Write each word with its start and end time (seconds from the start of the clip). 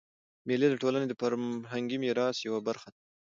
مېلې 0.47 0.67
د 0.69 0.75
ټولني 0.83 1.05
د 1.09 1.13
فرهنګي 1.19 1.97
میراث 2.03 2.37
یوه 2.47 2.59
برخه 2.67 2.87
ده. 2.93 2.99